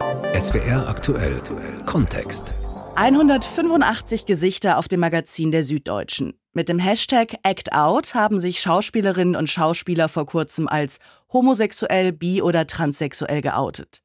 SWR 0.00 0.88
aktuell 0.88 1.40
Kontext. 1.86 2.52
185 2.96 4.26
Gesichter 4.26 4.78
auf 4.78 4.88
dem 4.88 5.00
Magazin 5.00 5.52
der 5.52 5.62
Süddeutschen. 5.62 6.34
Mit 6.52 6.68
dem 6.68 6.80
Hashtag 6.80 7.36
ActOut 7.44 8.14
haben 8.14 8.40
sich 8.40 8.60
Schauspielerinnen 8.60 9.36
und 9.36 9.48
Schauspieler 9.48 10.08
vor 10.08 10.26
kurzem 10.26 10.66
als 10.66 10.98
homosexuell, 11.32 12.12
bi- 12.12 12.42
oder 12.42 12.66
transsexuell 12.66 13.40
geoutet. 13.40 14.02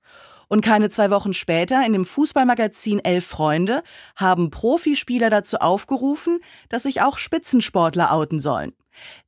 Und 0.47 0.61
keine 0.61 0.89
zwei 0.89 1.09
Wochen 1.09 1.33
später 1.33 1.83
in 1.85 1.93
dem 1.93 2.05
Fußballmagazin 2.05 2.99
Elf 2.99 3.25
Freunde 3.25 3.81
haben 4.15 4.51
Profispieler 4.51 5.29
dazu 5.29 5.57
aufgerufen, 5.57 6.39
dass 6.69 6.83
sich 6.83 7.01
auch 7.01 7.17
Spitzensportler 7.17 8.13
outen 8.13 8.39
sollen. 8.39 8.73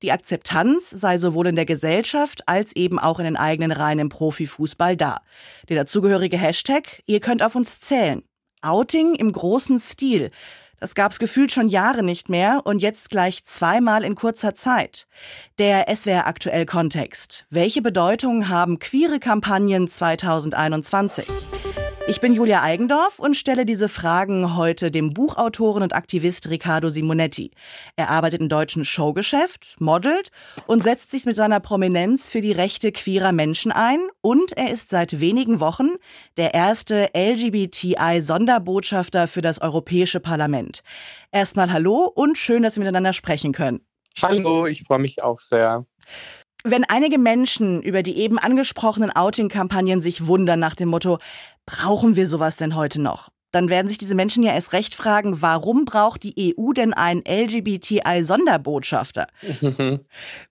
Die 0.02 0.12
Akzeptanz 0.12 0.90
sei 0.90 1.18
sowohl 1.18 1.48
in 1.48 1.56
der 1.56 1.66
Gesellschaft 1.66 2.48
als 2.48 2.76
eben 2.76 3.00
auch 3.00 3.20
in 3.20 3.26
den 3.26 3.38
eigenen 3.38 3.72
Reihen 3.72 4.00
im 4.00 4.10
Profifußball 4.10 4.98
da. 4.98 5.22
Der 5.70 5.78
dazugehörige 5.78 6.38
Hashtag, 6.38 7.04
ihr 7.06 7.20
könnt 7.20 7.44
auf 7.44 7.56
uns 7.56 7.80
zählen. 7.80 8.24
Outing 8.62 9.16
im 9.16 9.32
großen 9.32 9.80
Stil. 9.80 10.32
Das 10.82 10.96
gab's 10.96 11.20
gefühlt 11.20 11.52
schon 11.52 11.70
Jahre 11.70 12.02
nicht 12.02 12.28
mehr 12.28 12.62
und 12.64 12.82
jetzt 12.82 13.12
gleich 13.12 13.46
zweimal 13.46 14.04
in 14.04 14.16
kurzer 14.16 14.56
Zeit. 14.56 15.08
Der 15.60 15.86
SWR 15.96 16.26
aktuell 16.26 16.66
Kontext. 16.66 17.46
Welche 17.52 17.84
Bedeutung 17.84 18.50
haben 18.50 18.80
queere 18.80 19.20
Kampagnen 19.20 19.88
2021? 19.88 21.28
Ich 22.12 22.20
bin 22.20 22.34
Julia 22.34 22.62
Eigendorf 22.62 23.20
und 23.20 23.38
stelle 23.38 23.66
diese 23.66 23.88
Fragen 23.88 24.58
heute 24.58 24.92
dem 24.92 25.14
Buchautoren 25.14 25.82
und 25.82 25.96
Aktivist 25.96 26.50
Riccardo 26.50 26.90
Simonetti. 26.90 27.52
Er 27.96 28.10
arbeitet 28.10 28.42
im 28.42 28.50
deutschen 28.50 28.84
Showgeschäft, 28.84 29.78
modelt 29.80 30.30
und 30.68 30.84
setzt 30.84 31.12
sich 31.12 31.24
mit 31.24 31.38
seiner 31.38 31.62
Prominenz 31.62 32.30
für 32.30 32.42
die 32.42 32.52
Rechte 32.52 32.92
queerer 32.92 33.32
Menschen 33.32 33.72
ein 33.72 34.02
und 34.20 34.52
er 34.58 34.72
ist 34.72 34.90
seit 34.90 35.22
wenigen 35.22 35.62
Wochen 35.62 35.92
der 36.36 36.54
erste 36.54 37.12
LGBTI-Sonderbotschafter 37.16 39.28
für 39.28 39.42
das 39.42 39.62
Europäische 39.62 40.20
Parlament. 40.20 40.84
Erstmal 41.32 41.72
hallo 41.72 42.12
und 42.14 42.38
schön, 42.38 42.62
dass 42.62 42.76
wir 42.76 42.82
miteinander 42.82 43.14
sprechen 43.14 43.54
können. 43.54 43.86
Hallo, 44.22 44.66
ich 44.66 44.84
freue 44.84 45.00
mich 45.00 45.24
auch 45.24 45.40
sehr. 45.40 45.86
Wenn 46.64 46.84
einige 46.84 47.18
Menschen 47.18 47.82
über 47.82 48.04
die 48.04 48.18
eben 48.18 48.38
angesprochenen 48.38 49.10
Outing-Kampagnen 49.10 50.00
sich 50.00 50.28
wundern 50.28 50.60
nach 50.60 50.76
dem 50.76 50.90
Motto, 50.90 51.18
brauchen 51.66 52.16
wir 52.16 52.28
sowas 52.28 52.58
denn 52.58 52.76
heute 52.76 53.02
noch? 53.02 53.30
Dann 53.52 53.70
werden 53.70 53.90
sich 53.90 53.98
diese 53.98 54.16
Menschen 54.16 54.44
ja 54.44 54.54
erst 54.54 54.74
recht 54.74 54.96
fragen, 54.96 55.42
warum 55.42 55.86
braucht 55.86 56.24
die 56.24 56.56
EU 56.58 56.72
denn 56.72 56.94
einen 56.94 57.24
LGBTI-Sonderbotschafter? 57.28 59.28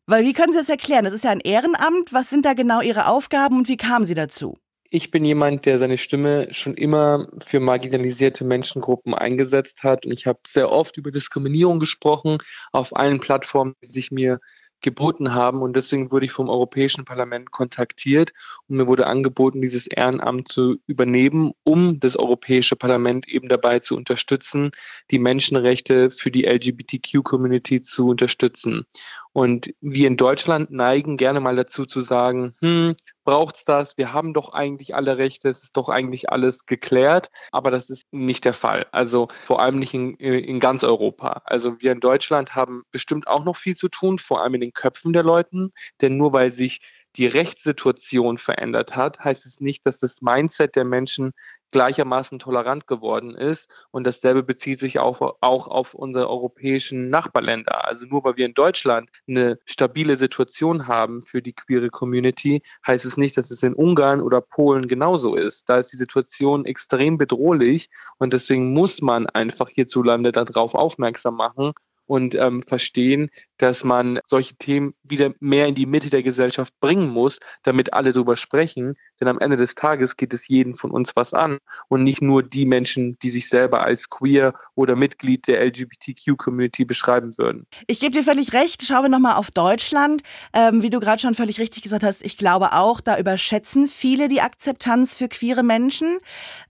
Weil 0.06 0.24
wie 0.24 0.32
können 0.32 0.52
Sie 0.52 0.58
das 0.58 0.68
erklären? 0.68 1.04
Das 1.04 1.14
ist 1.14 1.24
ja 1.24 1.30
ein 1.30 1.40
Ehrenamt. 1.40 2.12
Was 2.12 2.28
sind 2.28 2.44
da 2.44 2.54
genau 2.54 2.80
Ihre 2.80 3.06
Aufgaben 3.06 3.56
und 3.56 3.68
wie 3.68 3.76
kamen 3.76 4.04
Sie 4.04 4.14
dazu? 4.14 4.58
Ich 4.92 5.12
bin 5.12 5.24
jemand, 5.24 5.66
der 5.66 5.78
seine 5.78 5.96
Stimme 5.96 6.48
schon 6.50 6.74
immer 6.74 7.28
für 7.46 7.60
marginalisierte 7.60 8.44
Menschengruppen 8.44 9.14
eingesetzt 9.14 9.84
hat 9.84 10.04
und 10.04 10.12
ich 10.12 10.26
habe 10.26 10.40
sehr 10.48 10.70
oft 10.70 10.96
über 10.96 11.12
Diskriminierung 11.12 11.78
gesprochen 11.78 12.38
auf 12.72 12.94
allen 12.96 13.20
Plattformen, 13.20 13.76
die 13.84 13.86
sich 13.86 14.10
mir 14.10 14.40
geboten 14.80 15.34
haben. 15.34 15.62
Und 15.62 15.76
deswegen 15.76 16.10
wurde 16.10 16.26
ich 16.26 16.32
vom 16.32 16.48
Europäischen 16.48 17.04
Parlament 17.04 17.50
kontaktiert 17.50 18.32
und 18.68 18.76
mir 18.76 18.88
wurde 18.88 19.06
angeboten, 19.06 19.60
dieses 19.60 19.86
Ehrenamt 19.86 20.48
zu 20.48 20.76
übernehmen, 20.86 21.52
um 21.64 22.00
das 22.00 22.16
Europäische 22.16 22.76
Parlament 22.76 23.28
eben 23.28 23.48
dabei 23.48 23.80
zu 23.80 23.96
unterstützen, 23.96 24.70
die 25.10 25.18
Menschenrechte 25.18 26.10
für 26.10 26.30
die 26.30 26.44
LGBTQ-Community 26.44 27.82
zu 27.82 28.08
unterstützen. 28.08 28.86
Und 29.32 29.72
wir 29.80 30.08
in 30.08 30.16
Deutschland 30.16 30.70
neigen 30.70 31.16
gerne 31.16 31.40
mal 31.40 31.54
dazu 31.54 31.86
zu 31.86 32.00
sagen, 32.00 32.54
hm, 32.60 32.96
braucht's 33.24 33.64
das? 33.64 33.96
Wir 33.96 34.12
haben 34.12 34.34
doch 34.34 34.52
eigentlich 34.52 34.94
alle 34.94 35.18
Rechte, 35.18 35.48
es 35.48 35.62
ist 35.62 35.76
doch 35.76 35.88
eigentlich 35.88 36.30
alles 36.30 36.66
geklärt. 36.66 37.30
Aber 37.52 37.70
das 37.70 37.90
ist 37.90 38.04
nicht 38.12 38.44
der 38.44 38.54
Fall. 38.54 38.86
Also 38.90 39.28
vor 39.44 39.60
allem 39.60 39.78
nicht 39.78 39.94
in, 39.94 40.14
in 40.16 40.58
ganz 40.58 40.82
Europa. 40.82 41.42
Also 41.44 41.80
wir 41.80 41.92
in 41.92 42.00
Deutschland 42.00 42.54
haben 42.56 42.82
bestimmt 42.90 43.28
auch 43.28 43.44
noch 43.44 43.56
viel 43.56 43.76
zu 43.76 43.88
tun, 43.88 44.18
vor 44.18 44.42
allem 44.42 44.54
in 44.54 44.60
den 44.62 44.72
Köpfen 44.72 45.12
der 45.12 45.22
Leuten. 45.22 45.72
Denn 46.00 46.16
nur 46.16 46.32
weil 46.32 46.52
sich 46.52 46.80
die 47.16 47.26
Rechtssituation 47.26 48.38
verändert 48.38 48.94
hat, 48.96 49.18
heißt 49.20 49.46
es 49.46 49.60
nicht, 49.60 49.84
dass 49.86 49.98
das 49.98 50.22
Mindset 50.22 50.76
der 50.76 50.84
Menschen 50.84 51.32
gleichermaßen 51.70 52.38
tolerant 52.38 52.86
geworden 52.86 53.34
ist. 53.34 53.68
Und 53.90 54.06
dasselbe 54.06 54.42
bezieht 54.42 54.78
sich 54.78 54.98
auch, 54.98 55.36
auch 55.40 55.68
auf 55.68 55.94
unsere 55.94 56.28
europäischen 56.28 57.10
Nachbarländer. 57.10 57.86
Also 57.86 58.06
nur 58.06 58.24
weil 58.24 58.36
wir 58.36 58.46
in 58.46 58.54
Deutschland 58.54 59.10
eine 59.28 59.58
stabile 59.64 60.16
Situation 60.16 60.86
haben 60.86 61.22
für 61.22 61.42
die 61.42 61.52
queere 61.52 61.90
Community, 61.90 62.62
heißt 62.86 63.04
es 63.04 63.16
nicht, 63.16 63.36
dass 63.36 63.50
es 63.50 63.62
in 63.62 63.74
Ungarn 63.74 64.20
oder 64.20 64.40
Polen 64.40 64.88
genauso 64.88 65.34
ist. 65.34 65.68
Da 65.68 65.78
ist 65.78 65.92
die 65.92 65.96
Situation 65.96 66.64
extrem 66.64 67.18
bedrohlich 67.18 67.90
und 68.18 68.32
deswegen 68.32 68.72
muss 68.72 69.00
man 69.00 69.26
einfach 69.26 69.68
hierzulande 69.68 70.32
darauf 70.32 70.74
aufmerksam 70.74 71.36
machen 71.36 71.72
und 72.10 72.34
ähm, 72.34 72.64
verstehen, 72.64 73.30
dass 73.60 73.84
man 73.84 74.20
solche 74.26 74.54
Themen 74.54 74.94
wieder 75.02 75.32
mehr 75.38 75.66
in 75.66 75.74
die 75.74 75.84
Mitte 75.84 76.08
der 76.08 76.22
Gesellschaft 76.22 76.72
bringen 76.80 77.10
muss, 77.10 77.38
damit 77.62 77.92
alle 77.92 78.12
darüber 78.12 78.36
sprechen. 78.36 78.94
Denn 79.20 79.28
am 79.28 79.38
Ende 79.38 79.58
des 79.58 79.74
Tages 79.74 80.16
geht 80.16 80.32
es 80.32 80.48
jeden 80.48 80.74
von 80.74 80.90
uns 80.90 81.14
was 81.14 81.34
an 81.34 81.58
und 81.88 82.02
nicht 82.02 82.22
nur 82.22 82.42
die 82.42 82.64
Menschen, 82.64 83.18
die 83.18 83.28
sich 83.28 83.48
selber 83.48 83.82
als 83.82 84.08
queer 84.08 84.54
oder 84.74 84.96
Mitglied 84.96 85.46
der 85.46 85.62
LGBTQ-Community 85.66 86.86
beschreiben 86.86 87.36
würden. 87.36 87.66
Ich 87.86 88.00
gebe 88.00 88.12
dir 88.12 88.22
völlig 88.22 88.54
recht. 88.54 88.82
Schauen 88.82 89.04
wir 89.04 89.08
nochmal 89.10 89.36
auf 89.36 89.50
Deutschland. 89.50 90.22
Ähm, 90.54 90.82
wie 90.82 90.90
du 90.90 90.98
gerade 90.98 91.20
schon 91.20 91.34
völlig 91.34 91.60
richtig 91.60 91.82
gesagt 91.82 92.02
hast, 92.02 92.24
ich 92.24 92.38
glaube 92.38 92.72
auch, 92.72 93.02
da 93.02 93.18
überschätzen 93.18 93.86
viele 93.86 94.28
die 94.28 94.40
Akzeptanz 94.40 95.14
für 95.14 95.28
queere 95.28 95.62
Menschen. 95.62 96.18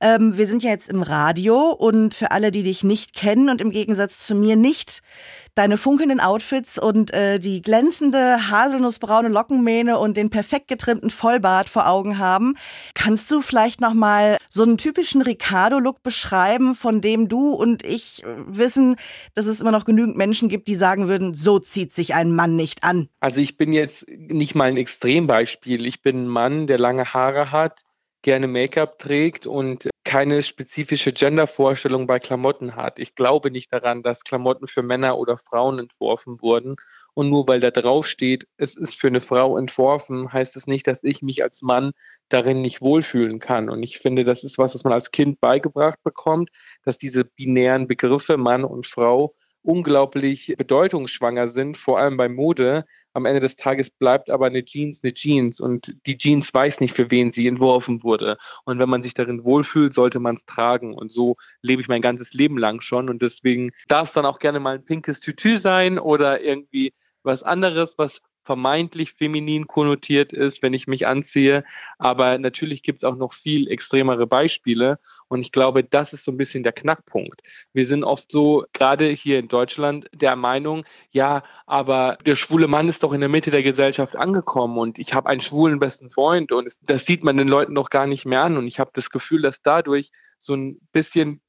Ähm, 0.00 0.36
wir 0.36 0.48
sind 0.48 0.64
ja 0.64 0.70
jetzt 0.70 0.88
im 0.88 1.02
Radio 1.02 1.70
und 1.70 2.14
für 2.14 2.32
alle, 2.32 2.50
die 2.50 2.64
dich 2.64 2.82
nicht 2.82 3.14
kennen 3.14 3.48
und 3.48 3.60
im 3.60 3.70
Gegensatz 3.70 4.26
zu 4.26 4.34
mir 4.34 4.56
nicht 4.56 5.02
deine 5.54 5.76
funkelnden 5.76 6.20
Outfits 6.20 6.79
und 6.80 7.12
äh, 7.12 7.38
die 7.38 7.62
glänzende 7.62 8.50
haselnussbraune 8.50 9.28
Lockenmähne 9.28 9.98
und 9.98 10.16
den 10.16 10.30
perfekt 10.30 10.68
getrimmten 10.68 11.10
Vollbart 11.10 11.68
vor 11.68 11.88
Augen 11.88 12.18
haben. 12.18 12.56
Kannst 12.94 13.30
du 13.30 13.40
vielleicht 13.40 13.80
noch 13.80 13.94
mal 13.94 14.38
so 14.48 14.62
einen 14.62 14.78
typischen 14.78 15.22
Ricardo-Look 15.22 16.02
beschreiben, 16.02 16.74
von 16.74 17.00
dem 17.00 17.28
du 17.28 17.52
und 17.52 17.84
ich 17.84 18.22
wissen, 18.46 18.96
dass 19.34 19.46
es 19.46 19.60
immer 19.60 19.72
noch 19.72 19.84
genügend 19.84 20.16
Menschen 20.16 20.48
gibt, 20.48 20.68
die 20.68 20.74
sagen 20.74 21.08
würden, 21.08 21.34
so 21.34 21.58
zieht 21.58 21.92
sich 21.94 22.14
ein 22.14 22.34
Mann 22.34 22.56
nicht 22.56 22.84
an? 22.84 23.08
Also 23.20 23.40
ich 23.40 23.56
bin 23.56 23.72
jetzt 23.72 24.06
nicht 24.08 24.54
mal 24.54 24.68
ein 24.68 24.76
Extrembeispiel. 24.76 25.86
Ich 25.86 26.02
bin 26.02 26.24
ein 26.24 26.28
Mann, 26.28 26.66
der 26.66 26.78
lange 26.78 27.12
Haare 27.12 27.50
hat, 27.50 27.84
gerne 28.22 28.46
Make-up 28.46 28.98
trägt 28.98 29.46
und 29.46 29.88
keine 30.04 30.42
spezifische 30.42 31.12
Gendervorstellung 31.12 32.06
bei 32.06 32.18
Klamotten 32.18 32.74
hat. 32.74 32.98
Ich 32.98 33.14
glaube 33.14 33.50
nicht 33.50 33.72
daran, 33.72 34.02
dass 34.02 34.24
Klamotten 34.24 34.66
für 34.66 34.82
Männer 34.82 35.18
oder 35.18 35.36
Frauen 35.36 35.78
entworfen 35.78 36.40
wurden. 36.40 36.76
Und 37.14 37.30
nur 37.30 37.46
weil 37.48 37.60
da 37.60 37.70
drauf 37.70 38.06
steht, 38.06 38.46
es 38.56 38.76
ist 38.76 38.94
für 38.94 39.08
eine 39.08 39.20
Frau 39.20 39.58
entworfen, 39.58 40.32
heißt 40.32 40.56
es 40.56 40.66
nicht, 40.66 40.86
dass 40.86 41.02
ich 41.02 41.22
mich 41.22 41.42
als 41.42 41.62
Mann 41.62 41.92
darin 42.28 42.60
nicht 42.60 42.80
wohlfühlen 42.82 43.40
kann. 43.40 43.68
Und 43.68 43.82
ich 43.82 43.98
finde, 43.98 44.24
das 44.24 44.44
ist 44.44 44.58
was, 44.58 44.74
was 44.74 44.84
man 44.84 44.92
als 44.92 45.10
Kind 45.10 45.40
beigebracht 45.40 46.02
bekommt, 46.02 46.50
dass 46.84 46.98
diese 46.98 47.24
binären 47.24 47.86
Begriffe 47.86 48.36
Mann 48.36 48.64
und 48.64 48.86
Frau 48.86 49.34
unglaublich 49.62 50.54
bedeutungsschwanger 50.56 51.48
sind, 51.48 51.76
vor 51.76 51.98
allem 51.98 52.16
bei 52.16 52.28
Mode. 52.28 52.84
Am 53.12 53.26
Ende 53.26 53.40
des 53.40 53.56
Tages 53.56 53.90
bleibt 53.90 54.30
aber 54.30 54.46
eine 54.46 54.64
Jeans 54.64 55.02
eine 55.02 55.12
Jeans 55.12 55.60
und 55.60 55.94
die 56.06 56.16
Jeans 56.16 56.52
weiß 56.54 56.80
nicht, 56.80 56.94
für 56.94 57.10
wen 57.10 57.32
sie 57.32 57.46
entworfen 57.46 58.02
wurde. 58.02 58.38
Und 58.64 58.78
wenn 58.78 58.88
man 58.88 59.02
sich 59.02 59.14
darin 59.14 59.44
wohlfühlt, 59.44 59.92
sollte 59.94 60.20
man 60.20 60.36
es 60.36 60.44
tragen. 60.44 60.94
Und 60.94 61.10
so 61.10 61.36
lebe 61.62 61.82
ich 61.82 61.88
mein 61.88 62.02
ganzes 62.02 62.32
Leben 62.32 62.56
lang 62.56 62.80
schon. 62.80 63.10
Und 63.10 63.22
deswegen 63.22 63.70
darf 63.88 64.08
es 64.08 64.14
dann 64.14 64.26
auch 64.26 64.38
gerne 64.38 64.60
mal 64.60 64.76
ein 64.76 64.84
pinkes 64.84 65.20
Tütü 65.20 65.58
sein 65.58 65.98
oder 65.98 66.40
irgendwie 66.40 66.92
was 67.22 67.42
anderes, 67.42 67.98
was 67.98 68.22
vermeintlich 68.44 69.12
feminin 69.12 69.66
konnotiert 69.66 70.32
ist, 70.32 70.62
wenn 70.62 70.72
ich 70.72 70.86
mich 70.86 71.06
anziehe. 71.06 71.64
Aber 71.98 72.38
natürlich 72.38 72.82
gibt 72.82 73.02
es 73.02 73.04
auch 73.04 73.16
noch 73.16 73.32
viel 73.32 73.68
extremere 73.68 74.26
Beispiele. 74.26 74.98
Und 75.28 75.40
ich 75.40 75.52
glaube, 75.52 75.84
das 75.84 76.12
ist 76.12 76.24
so 76.24 76.32
ein 76.32 76.36
bisschen 76.36 76.62
der 76.62 76.72
Knackpunkt. 76.72 77.42
Wir 77.72 77.86
sind 77.86 78.04
oft 78.04 78.32
so, 78.32 78.64
gerade 78.72 79.08
hier 79.08 79.38
in 79.38 79.48
Deutschland, 79.48 80.08
der 80.12 80.36
Meinung, 80.36 80.84
ja, 81.10 81.42
aber 81.66 82.18
der 82.26 82.36
schwule 82.36 82.66
Mann 82.66 82.88
ist 82.88 83.02
doch 83.02 83.12
in 83.12 83.20
der 83.20 83.28
Mitte 83.28 83.50
der 83.50 83.62
Gesellschaft 83.62 84.16
angekommen 84.16 84.78
und 84.78 84.98
ich 84.98 85.14
habe 85.14 85.28
einen 85.28 85.40
schwulen 85.40 85.78
besten 85.78 86.10
Freund 86.10 86.52
und 86.52 86.72
das 86.82 87.06
sieht 87.06 87.22
man 87.22 87.36
den 87.36 87.48
Leuten 87.48 87.74
doch 87.74 87.90
gar 87.90 88.06
nicht 88.06 88.26
mehr 88.26 88.42
an. 88.42 88.56
Und 88.56 88.66
ich 88.66 88.80
habe 88.80 88.90
das 88.94 89.10
Gefühl, 89.10 89.42
dass 89.42 89.62
dadurch 89.62 90.10
so 90.38 90.54
ein 90.54 90.80
bisschen 90.92 91.40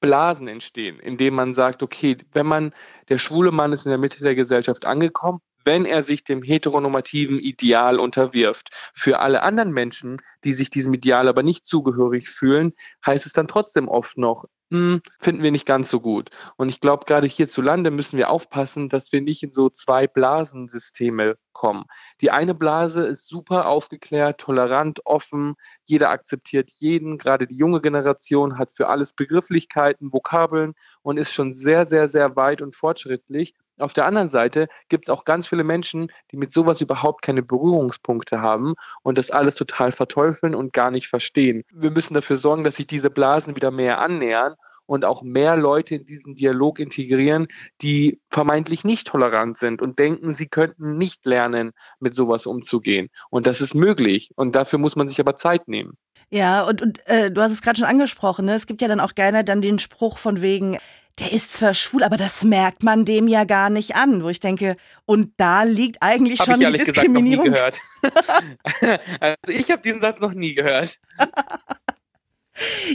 Blasen 0.00 0.48
entstehen, 0.48 0.98
indem 0.98 1.34
man 1.34 1.54
sagt, 1.54 1.82
okay, 1.82 2.18
wenn 2.32 2.46
man, 2.46 2.74
der 3.08 3.18
schwule 3.18 3.50
Mann 3.50 3.72
ist 3.72 3.86
in 3.86 3.90
der 3.90 3.98
Mitte 3.98 4.22
der 4.22 4.34
Gesellschaft 4.34 4.84
angekommen, 4.84 5.40
wenn 5.66 5.84
er 5.84 6.02
sich 6.02 6.24
dem 6.24 6.42
heteronormativen 6.42 7.38
Ideal 7.40 7.98
unterwirft. 7.98 8.70
Für 8.94 9.18
alle 9.18 9.42
anderen 9.42 9.72
Menschen, 9.72 10.22
die 10.44 10.52
sich 10.52 10.70
diesem 10.70 10.94
Ideal 10.94 11.28
aber 11.28 11.42
nicht 11.42 11.66
zugehörig 11.66 12.30
fühlen, 12.30 12.72
heißt 13.04 13.26
es 13.26 13.32
dann 13.32 13.48
trotzdem 13.48 13.88
oft 13.88 14.16
noch, 14.16 14.44
hm, 14.70 15.00
finden 15.20 15.44
wir 15.44 15.52
nicht 15.52 15.66
ganz 15.66 15.90
so 15.90 16.00
gut. 16.00 16.30
Und 16.56 16.68
ich 16.68 16.80
glaube, 16.80 17.04
gerade 17.04 17.26
hierzulande 17.28 17.90
müssen 17.92 18.16
wir 18.16 18.30
aufpassen, 18.30 18.88
dass 18.88 19.12
wir 19.12 19.20
nicht 19.20 19.42
in 19.44 19.52
so 19.52 19.68
zwei 19.68 20.08
Blasensysteme 20.08 21.36
kommen. 21.52 21.84
Die 22.20 22.30
eine 22.32 22.54
Blase 22.54 23.04
ist 23.04 23.26
super 23.28 23.66
aufgeklärt, 23.68 24.38
tolerant, 24.40 25.00
offen, 25.04 25.54
jeder 25.84 26.10
akzeptiert 26.10 26.70
jeden, 26.78 27.16
gerade 27.16 27.46
die 27.46 27.56
junge 27.56 27.80
Generation 27.80 28.58
hat 28.58 28.72
für 28.72 28.88
alles 28.88 29.12
Begrifflichkeiten, 29.12 30.12
Vokabeln 30.12 30.74
und 31.02 31.16
ist 31.16 31.32
schon 31.32 31.52
sehr, 31.52 31.86
sehr, 31.86 32.08
sehr 32.08 32.34
weit 32.34 32.60
und 32.60 32.74
fortschrittlich. 32.74 33.54
Auf 33.78 33.92
der 33.92 34.06
anderen 34.06 34.28
Seite 34.28 34.68
gibt 34.88 35.08
es 35.08 35.12
auch 35.12 35.24
ganz 35.24 35.48
viele 35.48 35.64
Menschen, 35.64 36.10
die 36.32 36.36
mit 36.36 36.52
sowas 36.52 36.80
überhaupt 36.80 37.22
keine 37.22 37.42
Berührungspunkte 37.42 38.40
haben 38.40 38.74
und 39.02 39.18
das 39.18 39.30
alles 39.30 39.54
total 39.54 39.92
verteufeln 39.92 40.54
und 40.54 40.72
gar 40.72 40.90
nicht 40.90 41.08
verstehen. 41.08 41.62
Wir 41.72 41.90
müssen 41.90 42.14
dafür 42.14 42.36
sorgen, 42.36 42.64
dass 42.64 42.76
sich 42.76 42.86
diese 42.86 43.10
Blasen 43.10 43.54
wieder 43.54 43.70
mehr 43.70 44.00
annähern 44.00 44.54
und 44.86 45.04
auch 45.04 45.22
mehr 45.22 45.56
Leute 45.56 45.96
in 45.96 46.06
diesen 46.06 46.36
Dialog 46.36 46.78
integrieren, 46.78 47.48
die 47.82 48.20
vermeintlich 48.30 48.84
nicht 48.84 49.08
tolerant 49.08 49.58
sind 49.58 49.82
und 49.82 49.98
denken, 49.98 50.32
sie 50.32 50.48
könnten 50.48 50.96
nicht 50.96 51.26
lernen, 51.26 51.72
mit 52.00 52.14
sowas 52.14 52.46
umzugehen. 52.46 53.10
Und 53.30 53.46
das 53.46 53.60
ist 53.60 53.74
möglich. 53.74 54.30
Und 54.36 54.54
dafür 54.54 54.78
muss 54.78 54.96
man 54.96 55.08
sich 55.08 55.20
aber 55.20 55.36
Zeit 55.36 55.68
nehmen. 55.68 55.98
Ja, 56.30 56.64
und, 56.64 56.82
und 56.82 57.06
äh, 57.06 57.30
du 57.30 57.40
hast 57.40 57.52
es 57.52 57.62
gerade 57.62 57.78
schon 57.78 57.88
angesprochen, 57.88 58.46
ne? 58.46 58.54
es 58.54 58.66
gibt 58.66 58.82
ja 58.82 58.88
dann 58.88 59.00
auch 59.00 59.14
gerne 59.14 59.44
dann 59.44 59.60
den 59.60 59.78
Spruch 59.78 60.18
von 60.18 60.42
wegen, 60.42 60.78
der 61.18 61.32
ist 61.32 61.56
zwar 61.56 61.72
schwul, 61.72 62.02
aber 62.02 62.16
das 62.16 62.44
merkt 62.44 62.82
man 62.82 63.04
dem 63.04 63.28
ja 63.28 63.44
gar 63.44 63.70
nicht 63.70 63.96
an, 63.96 64.22
wo 64.22 64.28
ich 64.28 64.40
denke, 64.40 64.76
und 65.06 65.32
da 65.36 65.62
liegt 65.62 65.98
eigentlich 66.02 66.40
Hab 66.40 66.46
schon 66.46 66.60
ich 66.60 66.68
die 66.68 66.84
Diskriminierung. 66.84 67.46
Gesagt, 67.46 67.80
noch 68.02 68.42
nie 68.42 68.60
gehört. 68.80 69.00
also 69.20 69.58
ich 69.58 69.70
habe 69.70 69.82
diesen 69.82 70.00
Satz 70.00 70.20
noch 70.20 70.32
nie 70.32 70.54
gehört. 70.54 70.98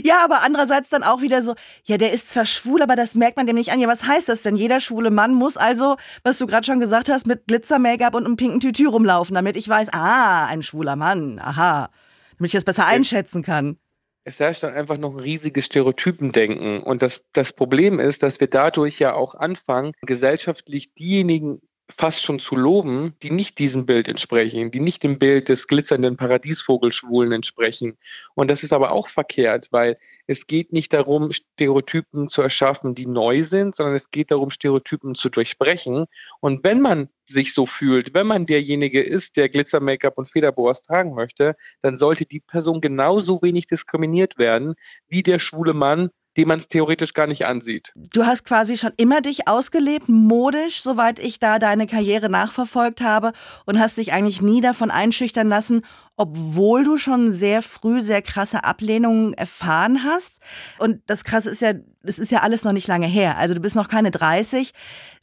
Ja, 0.02 0.24
aber 0.24 0.42
andererseits 0.42 0.88
dann 0.88 1.04
auch 1.04 1.20
wieder 1.20 1.40
so, 1.42 1.54
ja, 1.84 1.96
der 1.96 2.12
ist 2.12 2.30
zwar 2.30 2.44
schwul, 2.44 2.82
aber 2.82 2.96
das 2.96 3.14
merkt 3.14 3.36
man 3.36 3.46
dem 3.46 3.54
nicht 3.54 3.70
an. 3.70 3.78
Ja, 3.78 3.86
was 3.86 4.04
heißt 4.04 4.28
das 4.28 4.42
denn? 4.42 4.56
Jeder 4.56 4.80
schwule 4.80 5.10
Mann 5.10 5.34
muss 5.34 5.56
also, 5.56 5.96
was 6.24 6.38
du 6.38 6.46
gerade 6.46 6.66
schon 6.66 6.80
gesagt 6.80 7.08
hast, 7.08 7.26
mit 7.26 7.46
Glitzer-Make-up 7.46 8.14
und 8.14 8.24
einem 8.24 8.36
pinken 8.36 8.58
Tütü 8.58 8.88
rumlaufen, 8.88 9.34
damit 9.34 9.56
ich 9.56 9.68
weiß, 9.68 9.90
ah, 9.92 10.46
ein 10.46 10.62
schwuler 10.62 10.96
Mann, 10.96 11.38
aha, 11.38 11.90
damit 12.42 12.50
ich 12.50 12.58
das 12.58 12.64
besser 12.64 12.86
einschätzen 12.86 13.42
kann 13.42 13.78
es 14.24 14.40
herrscht 14.40 14.62
dann 14.62 14.74
einfach 14.74 14.98
noch 14.98 15.14
ein 15.14 15.20
riesiges 15.20 15.66
Stereotypendenken. 15.66 16.82
Und 16.82 17.02
das, 17.02 17.24
das 17.32 17.52
Problem 17.52 17.98
ist, 17.98 18.22
dass 18.22 18.40
wir 18.40 18.46
dadurch 18.46 18.98
ja 18.98 19.14
auch 19.14 19.34
anfangen, 19.34 19.92
gesellschaftlich 20.02 20.94
diejenigen 20.94 21.60
fast 21.96 22.22
schon 22.22 22.38
zu 22.38 22.56
loben, 22.56 23.14
die 23.22 23.30
nicht 23.30 23.58
diesem 23.58 23.86
Bild 23.86 24.08
entsprechen, 24.08 24.70
die 24.70 24.80
nicht 24.80 25.02
dem 25.02 25.18
Bild 25.18 25.48
des 25.48 25.66
glitzernden 25.66 26.16
Paradiesvogelschwulen 26.16 27.32
entsprechen. 27.32 27.96
Und 28.34 28.50
das 28.50 28.62
ist 28.62 28.72
aber 28.72 28.92
auch 28.92 29.08
verkehrt, 29.08 29.68
weil 29.70 29.98
es 30.26 30.46
geht 30.46 30.72
nicht 30.72 30.92
darum, 30.92 31.32
Stereotypen 31.32 32.28
zu 32.28 32.42
erschaffen, 32.42 32.94
die 32.94 33.06
neu 33.06 33.42
sind, 33.42 33.74
sondern 33.74 33.94
es 33.94 34.10
geht 34.10 34.30
darum, 34.30 34.50
Stereotypen 34.50 35.14
zu 35.14 35.28
durchbrechen. 35.28 36.06
Und 36.40 36.64
wenn 36.64 36.80
man 36.80 37.08
sich 37.28 37.54
so 37.54 37.66
fühlt, 37.66 38.14
wenn 38.14 38.26
man 38.26 38.46
derjenige 38.46 39.02
ist, 39.02 39.36
der 39.36 39.48
Glitzer-Make-up 39.48 40.18
und 40.18 40.28
Federboas 40.28 40.82
tragen 40.82 41.14
möchte, 41.14 41.56
dann 41.80 41.96
sollte 41.96 42.26
die 42.26 42.40
Person 42.40 42.80
genauso 42.80 43.42
wenig 43.42 43.66
diskriminiert 43.66 44.38
werden 44.38 44.74
wie 45.08 45.22
der 45.22 45.38
schwule 45.38 45.72
Mann, 45.72 46.10
die 46.36 46.44
man 46.44 46.62
theoretisch 46.68 47.14
gar 47.14 47.26
nicht 47.26 47.46
ansieht. 47.46 47.92
Du 47.94 48.24
hast 48.24 48.44
quasi 48.44 48.76
schon 48.76 48.92
immer 48.96 49.20
dich 49.20 49.48
ausgelebt, 49.48 50.08
modisch, 50.08 50.82
soweit 50.82 51.18
ich 51.18 51.38
da 51.38 51.58
deine 51.58 51.86
Karriere 51.86 52.28
nachverfolgt 52.30 53.00
habe 53.00 53.32
und 53.66 53.78
hast 53.78 53.98
dich 53.98 54.12
eigentlich 54.12 54.40
nie 54.40 54.60
davon 54.60 54.90
einschüchtern 54.90 55.48
lassen, 55.48 55.84
obwohl 56.16 56.84
du 56.84 56.96
schon 56.96 57.32
sehr 57.32 57.62
früh 57.62 58.02
sehr 58.02 58.22
krasse 58.22 58.64
Ablehnungen 58.64 59.34
erfahren 59.34 60.04
hast. 60.04 60.40
Und 60.78 61.02
das 61.06 61.24
Krasse 61.24 61.50
ist 61.50 61.62
ja, 61.62 61.72
das 62.02 62.18
ist 62.18 62.30
ja 62.30 62.40
alles 62.40 62.64
noch 62.64 62.72
nicht 62.72 62.88
lange 62.88 63.06
her. 63.06 63.38
Also 63.38 63.54
du 63.54 63.60
bist 63.60 63.76
noch 63.76 63.88
keine 63.88 64.10
30. 64.10 64.72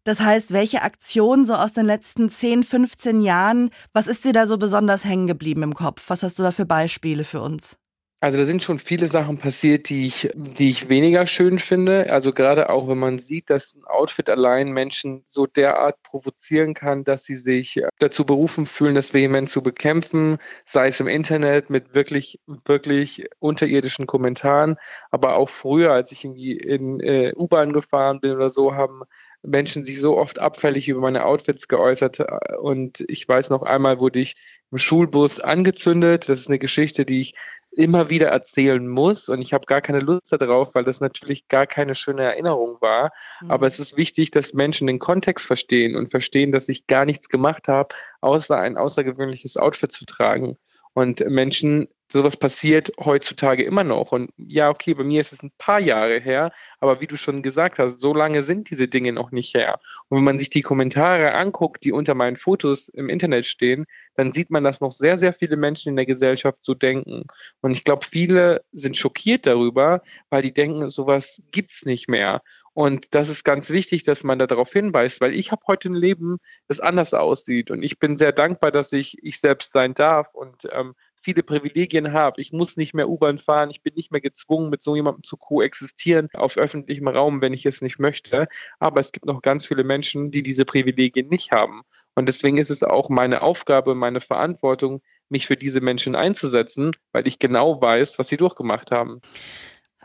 Das 0.03 0.21
heißt, 0.21 0.53
welche 0.53 0.81
Aktion 0.81 1.45
so 1.45 1.53
aus 1.55 1.73
den 1.73 1.85
letzten 1.85 2.29
10, 2.29 2.63
15 2.63 3.21
Jahren, 3.21 3.69
was 3.93 4.07
ist 4.07 4.25
dir 4.25 4.33
da 4.33 4.45
so 4.45 4.57
besonders 4.57 5.05
hängen 5.05 5.27
geblieben 5.27 5.63
im 5.63 5.73
Kopf? 5.73 6.09
Was 6.09 6.23
hast 6.23 6.39
du 6.39 6.43
da 6.43 6.51
für 6.51 6.65
Beispiele 6.65 7.23
für 7.23 7.41
uns? 7.41 7.77
Also 8.21 8.37
da 8.37 8.45
sind 8.45 8.61
schon 8.61 8.79
viele 8.79 9.07
Sachen 9.07 9.37
passiert, 9.37 9.87
die 9.87 10.05
ich, 10.05 10.29
die 10.35 10.69
ich 10.69 10.89
weniger 10.89 11.25
schön 11.25 11.57
finde. 11.57 12.11
Also 12.11 12.33
gerade 12.33 12.69
auch, 12.69 12.89
wenn 12.89 12.97
man 12.97 13.19
sieht, 13.19 13.49
dass 13.49 13.73
ein 13.75 13.85
Outfit 13.85 14.29
allein 14.29 14.73
Menschen 14.73 15.23
so 15.25 15.45
derart 15.45 16.03
provozieren 16.03 16.73
kann, 16.73 17.05
dass 17.05 17.23
sie 17.23 17.35
sich 17.35 17.81
dazu 17.99 18.25
berufen 18.25 18.65
fühlen, 18.65 18.95
das 18.95 19.13
vehement 19.13 19.49
zu 19.49 19.63
bekämpfen, 19.63 20.37
sei 20.65 20.87
es 20.87 20.99
im 20.99 21.07
Internet 21.07 21.69
mit 21.69 21.93
wirklich, 21.95 22.41
wirklich 22.65 23.25
unterirdischen 23.39 24.05
Kommentaren, 24.05 24.75
aber 25.11 25.37
auch 25.37 25.49
früher, 25.49 25.93
als 25.93 26.11
ich 26.11 26.25
irgendwie 26.25 26.57
in 26.57 26.99
äh, 26.99 27.31
U-Bahn 27.37 27.71
gefahren 27.71 28.19
bin 28.19 28.33
oder 28.33 28.49
so, 28.49 28.75
haben 28.75 29.03
Menschen 29.41 29.83
sich 29.83 29.99
so 30.01 30.17
oft 30.17 30.39
abfällig 30.39 30.87
über 30.87 31.01
meine 31.01 31.25
Outfits 31.25 31.67
geäußert. 31.67 32.19
Und 32.59 33.03
ich 33.07 33.27
weiß 33.27 33.49
noch 33.49 33.63
einmal 33.63 33.99
wurde 33.99 34.19
ich 34.19 34.35
im 34.71 34.77
Schulbus 34.77 35.39
angezündet. 35.39 36.27
Das 36.27 36.39
ist 36.39 36.47
eine 36.47 36.59
Geschichte, 36.59 37.05
die 37.05 37.21
ich 37.21 37.35
immer 37.71 38.09
wieder 38.09 38.27
erzählen 38.29 38.87
muss 38.87 39.29
und 39.29 39.41
ich 39.41 39.53
habe 39.53 39.65
gar 39.65 39.81
keine 39.81 39.99
Lust 39.99 40.31
darauf, 40.31 40.73
weil 40.73 40.83
das 40.83 41.01
natürlich 41.01 41.47
gar 41.47 41.67
keine 41.67 41.93
schöne 41.93 42.23
Erinnerung 42.23 42.77
war. 42.81 43.11
Mhm. 43.41 43.51
Aber 43.51 43.67
es 43.67 43.79
ist 43.79 43.95
wichtig, 43.95 44.31
dass 44.31 44.53
Menschen 44.53 44.87
den 44.87 44.99
Kontext 44.99 45.45
verstehen 45.45 45.95
und 45.95 46.09
verstehen, 46.09 46.51
dass 46.51 46.67
ich 46.67 46.87
gar 46.87 47.05
nichts 47.05 47.29
gemacht 47.29 47.67
habe, 47.67 47.93
außer 48.21 48.57
ein 48.57 48.77
außergewöhnliches 48.77 49.57
Outfit 49.57 49.91
zu 49.91 50.05
tragen. 50.05 50.57
Und 50.93 51.19
Menschen 51.29 51.87
sowas 52.11 52.37
passiert 52.37 52.91
heutzutage 52.99 53.63
immer 53.63 53.83
noch. 53.83 54.11
Und 54.11 54.31
ja, 54.37 54.69
okay, 54.69 54.93
bei 54.93 55.03
mir 55.03 55.21
ist 55.21 55.31
es 55.31 55.43
ein 55.43 55.51
paar 55.57 55.79
Jahre 55.79 56.19
her, 56.19 56.51
aber 56.79 57.01
wie 57.01 57.07
du 57.07 57.17
schon 57.17 57.43
gesagt 57.43 57.79
hast, 57.79 57.99
so 57.99 58.13
lange 58.13 58.43
sind 58.43 58.69
diese 58.69 58.87
Dinge 58.87 59.13
noch 59.13 59.31
nicht 59.31 59.53
her. 59.53 59.79
Und 60.09 60.17
wenn 60.17 60.23
man 60.23 60.39
sich 60.39 60.49
die 60.49 60.61
Kommentare 60.61 61.33
anguckt, 61.33 61.83
die 61.83 61.91
unter 61.91 62.15
meinen 62.15 62.35
Fotos 62.35 62.89
im 62.89 63.09
Internet 63.09 63.45
stehen, 63.45 63.85
dann 64.15 64.31
sieht 64.31 64.49
man, 64.49 64.63
dass 64.63 64.81
noch 64.81 64.91
sehr, 64.91 65.19
sehr 65.19 65.33
viele 65.33 65.55
Menschen 65.55 65.89
in 65.89 65.95
der 65.95 66.05
Gesellschaft 66.05 66.59
so 66.63 66.73
denken. 66.73 67.25
Und 67.61 67.71
ich 67.71 67.83
glaube, 67.83 68.05
viele 68.05 68.63
sind 68.71 68.97
schockiert 68.97 69.45
darüber, 69.45 70.01
weil 70.29 70.41
die 70.41 70.53
denken, 70.53 70.89
sowas 70.89 71.41
gibt's 71.51 71.85
nicht 71.85 72.07
mehr. 72.07 72.41
Und 72.73 73.07
das 73.11 73.29
ist 73.29 73.43
ganz 73.43 73.69
wichtig, 73.71 74.03
dass 74.03 74.23
man 74.23 74.39
darauf 74.39 74.71
hinweist, 74.71 75.19
weil 75.19 75.33
ich 75.33 75.51
habe 75.51 75.63
heute 75.67 75.89
ein 75.89 75.93
Leben, 75.93 76.37
das 76.67 76.79
anders 76.79 77.13
aussieht. 77.13 77.71
Und 77.71 77.83
ich 77.83 77.99
bin 77.99 78.15
sehr 78.15 78.31
dankbar, 78.31 78.71
dass 78.71 78.93
ich 78.93 79.17
ich 79.21 79.41
selbst 79.41 79.73
sein 79.73 79.93
darf 79.93 80.33
und 80.33 80.67
ähm, 80.71 80.95
viele 81.21 81.43
Privilegien 81.43 82.13
habe. 82.13 82.41
Ich 82.41 82.51
muss 82.51 82.77
nicht 82.77 82.93
mehr 82.93 83.09
U-Bahn 83.09 83.37
fahren, 83.37 83.69
ich 83.69 83.81
bin 83.81 83.93
nicht 83.95 84.11
mehr 84.11 84.21
gezwungen, 84.21 84.69
mit 84.69 84.81
so 84.81 84.95
jemandem 84.95 85.23
zu 85.23 85.37
koexistieren 85.37 86.29
auf 86.33 86.57
öffentlichem 86.57 87.07
Raum, 87.07 87.41
wenn 87.41 87.53
ich 87.53 87.65
es 87.65 87.81
nicht 87.81 87.99
möchte. 87.99 88.47
Aber 88.79 88.99
es 88.99 89.11
gibt 89.11 89.25
noch 89.25 89.41
ganz 89.41 89.65
viele 89.65 89.83
Menschen, 89.83 90.31
die 90.31 90.43
diese 90.43 90.65
Privilegien 90.65 91.27
nicht 91.27 91.51
haben. 91.51 91.81
Und 92.15 92.27
deswegen 92.27 92.57
ist 92.57 92.69
es 92.69 92.83
auch 92.83 93.09
meine 93.09 93.41
Aufgabe, 93.41 93.95
meine 93.95 94.21
Verantwortung, 94.21 95.01
mich 95.29 95.47
für 95.47 95.57
diese 95.57 95.81
Menschen 95.81 96.15
einzusetzen, 96.15 96.91
weil 97.11 97.27
ich 97.27 97.39
genau 97.39 97.81
weiß, 97.81 98.17
was 98.19 98.29
sie 98.29 98.37
durchgemacht 98.37 98.91
haben. 98.91 99.21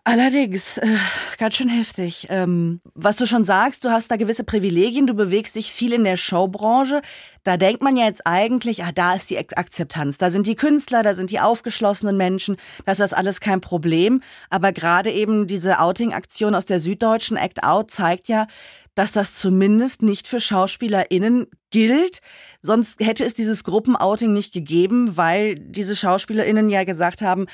Allerdings, 0.07 0.77
äh, 0.77 0.99
ganz 1.39 1.55
schön 1.55 1.71
heftig. 1.71 2.27
Ähm, 2.29 2.83
was 2.95 3.17
du 3.17 3.25
schon 3.25 3.47
sagst, 3.47 3.87
du 3.87 3.91
hast 3.91 4.11
da 4.11 4.17
gewisse 4.17 4.45
Privilegien, 4.45 5.07
du 5.07 5.15
bewegst 5.15 5.57
dich 5.57 5.73
viel 5.73 5.95
in 5.95 6.05
der 6.05 6.19
Showbranche. 6.19 7.01
Da 7.43 7.57
denkt 7.57 7.83
man 7.83 7.97
ja 7.97 8.05
jetzt 8.05 8.27
eigentlich, 8.27 8.85
ah, 8.85 8.93
da 8.95 9.15
ist 9.15 9.31
die 9.31 9.39
Akzeptanz, 9.39 10.19
da 10.19 10.31
sind 10.31 10.47
die 10.47 10.57
Künstler, 10.57 11.03
da 11.03 11.15
sind 11.15 11.31
die 11.31 11.41
aufgeschlossenen 11.41 12.19
Menschen, 12.19 12.59
das 12.85 13.01
ist 13.01 13.15
alles 13.15 13.41
kein 13.41 13.63
Problem. 13.63 14.23
Aber 14.51 14.73
gerade 14.73 15.11
eben 15.11 15.47
diese 15.47 15.79
Outing-Aktion 15.79 16.55
aus 16.55 16.67
der 16.67 16.81
Süddeutschen 16.81 17.39
Act 17.39 17.65
Out 17.65 17.91
zeigt 17.91 18.29
ja, 18.29 18.47
dass 18.95 19.13
das 19.13 19.35
zumindest 19.35 20.03
nicht 20.03 20.29
für 20.29 20.41
SchauspielerInnen 20.41 21.47
gilt. 21.71 22.21
Sonst 22.63 23.01
hätte 23.01 23.25
es 23.25 23.35
dieses 23.35 23.65
Gruppenouting 23.65 24.33
nicht 24.33 24.53
gegeben, 24.53 25.17
weil 25.17 25.57
diese 25.57 25.97
SchauspielerInnen 25.97 26.69
ja 26.69 26.85
gesagt 26.85 27.21
haben, 27.21 27.47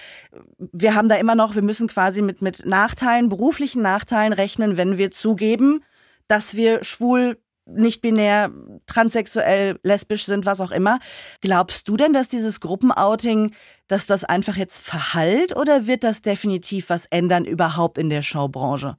wir 0.58 0.94
haben 0.94 1.08
da 1.08 1.16
immer 1.16 1.34
noch, 1.34 1.54
wir 1.54 1.62
müssen 1.62 1.88
quasi 1.88 2.22
mit, 2.22 2.42
mit 2.42 2.66
Nachteilen, 2.66 3.28
beruflichen 3.28 3.82
Nachteilen 3.82 4.32
rechnen, 4.32 4.76
wenn 4.76 4.98
wir 4.98 5.10
zugeben, 5.10 5.82
dass 6.28 6.54
wir 6.54 6.84
schwul, 6.84 7.38
nicht 7.66 8.02
binär, 8.02 8.50
transsexuell, 8.86 9.78
lesbisch 9.82 10.24
sind, 10.24 10.44
was 10.44 10.60
auch 10.60 10.72
immer. 10.72 10.98
Glaubst 11.40 11.88
du 11.88 11.96
denn, 11.96 12.12
dass 12.12 12.28
dieses 12.28 12.60
Gruppenouting, 12.60 13.54
dass 13.86 14.06
das 14.06 14.24
einfach 14.24 14.56
jetzt 14.56 14.80
verhallt 14.84 15.56
oder 15.56 15.86
wird 15.86 16.04
das 16.04 16.22
definitiv 16.22 16.90
was 16.90 17.06
ändern 17.06 17.44
überhaupt 17.44 17.98
in 17.98 18.10
der 18.10 18.22
Showbranche? 18.22 18.96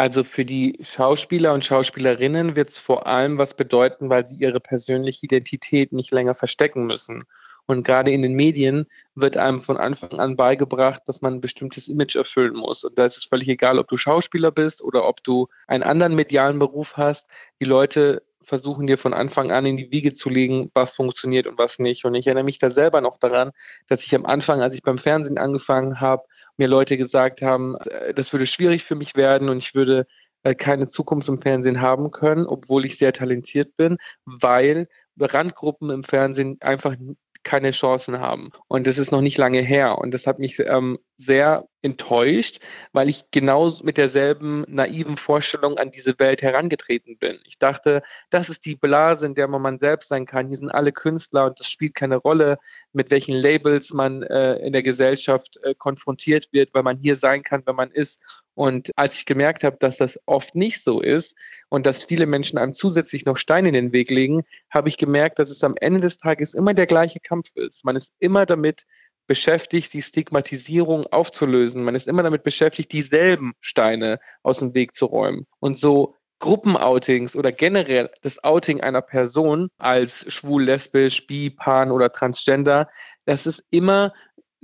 Also 0.00 0.24
für 0.24 0.46
die 0.46 0.78
Schauspieler 0.80 1.52
und 1.52 1.62
Schauspielerinnen 1.62 2.56
wird 2.56 2.70
es 2.70 2.78
vor 2.78 3.06
allem 3.06 3.36
was 3.36 3.52
bedeuten, 3.52 4.08
weil 4.08 4.26
sie 4.26 4.36
ihre 4.36 4.58
persönliche 4.58 5.26
Identität 5.26 5.92
nicht 5.92 6.10
länger 6.10 6.32
verstecken 6.32 6.86
müssen. 6.86 7.22
Und 7.66 7.84
gerade 7.84 8.10
in 8.10 8.22
den 8.22 8.32
Medien 8.32 8.86
wird 9.14 9.36
einem 9.36 9.60
von 9.60 9.76
Anfang 9.76 10.18
an 10.18 10.36
beigebracht, 10.36 11.02
dass 11.04 11.20
man 11.20 11.34
ein 11.34 11.40
bestimmtes 11.42 11.86
Image 11.86 12.16
erfüllen 12.16 12.56
muss. 12.56 12.82
Und 12.82 12.98
da 12.98 13.04
ist 13.04 13.18
es 13.18 13.26
völlig 13.26 13.48
egal, 13.48 13.78
ob 13.78 13.88
du 13.88 13.98
Schauspieler 13.98 14.50
bist 14.50 14.80
oder 14.80 15.06
ob 15.06 15.22
du 15.22 15.48
einen 15.66 15.82
anderen 15.82 16.14
medialen 16.14 16.58
Beruf 16.58 16.96
hast. 16.96 17.28
Die 17.60 17.66
Leute 17.66 18.22
versuchen 18.50 18.88
dir 18.88 18.98
von 18.98 19.14
Anfang 19.14 19.52
an 19.52 19.64
in 19.64 19.76
die 19.76 19.92
Wiege 19.92 20.12
zu 20.12 20.28
legen, 20.28 20.70
was 20.74 20.96
funktioniert 20.96 21.46
und 21.46 21.56
was 21.56 21.78
nicht. 21.78 22.04
Und 22.04 22.14
ich 22.14 22.26
erinnere 22.26 22.44
mich 22.44 22.58
da 22.58 22.68
selber 22.68 23.00
noch 23.00 23.16
daran, 23.16 23.52
dass 23.86 24.04
ich 24.04 24.12
am 24.14 24.26
Anfang, 24.26 24.60
als 24.60 24.74
ich 24.74 24.82
beim 24.82 24.98
Fernsehen 24.98 25.38
angefangen 25.38 26.00
habe, 26.00 26.24
mir 26.56 26.66
Leute 26.66 26.98
gesagt 26.98 27.42
haben, 27.42 27.76
äh, 27.76 28.12
das 28.12 28.32
würde 28.32 28.46
schwierig 28.46 28.82
für 28.84 28.96
mich 28.96 29.14
werden 29.14 29.48
und 29.48 29.58
ich 29.58 29.74
würde 29.74 30.06
äh, 30.42 30.56
keine 30.56 30.88
Zukunft 30.88 31.28
im 31.28 31.40
Fernsehen 31.40 31.80
haben 31.80 32.10
können, 32.10 32.44
obwohl 32.44 32.84
ich 32.84 32.98
sehr 32.98 33.12
talentiert 33.12 33.76
bin, 33.76 33.98
weil 34.24 34.88
Randgruppen 35.16 35.90
im 35.90 36.02
Fernsehen 36.02 36.56
einfach 36.60 36.96
keine 37.44 37.70
Chancen 37.70 38.18
haben. 38.18 38.50
Und 38.66 38.88
das 38.88 38.98
ist 38.98 39.12
noch 39.12 39.20
nicht 39.20 39.38
lange 39.38 39.60
her. 39.60 39.98
Und 39.98 40.12
das 40.12 40.26
hat 40.26 40.40
mich 40.40 40.58
ähm, 40.58 40.98
sehr 41.20 41.68
enttäuscht, 41.82 42.60
weil 42.92 43.08
ich 43.08 43.24
genau 43.30 43.70
mit 43.82 43.96
derselben 43.96 44.64
naiven 44.68 45.16
Vorstellung 45.16 45.78
an 45.78 45.90
diese 45.90 46.18
Welt 46.18 46.42
herangetreten 46.42 47.18
bin. 47.18 47.38
Ich 47.46 47.58
dachte, 47.58 48.02
das 48.30 48.48
ist 48.48 48.64
die 48.64 48.74
Blase, 48.74 49.26
in 49.26 49.34
der 49.34 49.48
man 49.48 49.78
selbst 49.78 50.08
sein 50.08 50.26
kann. 50.26 50.48
Hier 50.48 50.56
sind 50.56 50.70
alle 50.70 50.92
Künstler 50.92 51.46
und 51.46 51.60
es 51.60 51.68
spielt 51.68 51.94
keine 51.94 52.16
Rolle, 52.16 52.58
mit 52.92 53.10
welchen 53.10 53.34
Labels 53.34 53.92
man 53.92 54.22
äh, 54.22 54.56
in 54.56 54.72
der 54.72 54.82
Gesellschaft 54.82 55.58
äh, 55.62 55.74
konfrontiert 55.74 56.48
wird, 56.52 56.74
weil 56.74 56.82
man 56.82 56.98
hier 56.98 57.16
sein 57.16 57.42
kann, 57.42 57.62
wenn 57.66 57.76
man 57.76 57.90
ist. 57.90 58.20
Und 58.54 58.90
als 58.96 59.14
ich 59.14 59.26
gemerkt 59.26 59.64
habe, 59.64 59.76
dass 59.78 59.96
das 59.96 60.18
oft 60.26 60.54
nicht 60.54 60.82
so 60.82 61.00
ist 61.00 61.34
und 61.70 61.86
dass 61.86 62.04
viele 62.04 62.26
Menschen 62.26 62.58
einem 62.58 62.74
zusätzlich 62.74 63.24
noch 63.24 63.38
Steine 63.38 63.68
in 63.68 63.74
den 63.74 63.92
Weg 63.92 64.10
legen, 64.10 64.44
habe 64.70 64.88
ich 64.88 64.98
gemerkt, 64.98 65.38
dass 65.38 65.50
es 65.50 65.64
am 65.64 65.74
Ende 65.80 66.00
des 66.00 66.18
Tages 66.18 66.52
immer 66.52 66.74
der 66.74 66.86
gleiche 66.86 67.20
Kampf 67.20 67.50
ist. 67.54 67.84
Man 67.84 67.96
ist 67.96 68.12
immer 68.18 68.44
damit 68.44 68.84
beschäftigt, 69.30 69.92
die 69.92 70.02
Stigmatisierung 70.02 71.06
aufzulösen. 71.06 71.84
Man 71.84 71.94
ist 71.94 72.08
immer 72.08 72.24
damit 72.24 72.42
beschäftigt, 72.42 72.90
dieselben 72.90 73.52
Steine 73.60 74.18
aus 74.42 74.58
dem 74.58 74.74
Weg 74.74 74.92
zu 74.92 75.06
räumen. 75.06 75.46
Und 75.60 75.76
so 75.76 76.16
Gruppenoutings 76.40 77.36
oder 77.36 77.52
generell 77.52 78.10
das 78.22 78.42
Outing 78.42 78.80
einer 78.80 79.02
Person 79.02 79.68
als 79.78 80.24
schwul, 80.26 80.64
lesbisch, 80.64 81.28
bi, 81.28 81.48
pan 81.48 81.92
oder 81.92 82.10
transgender, 82.10 82.88
das 83.24 83.46
ist 83.46 83.62
immer 83.70 84.12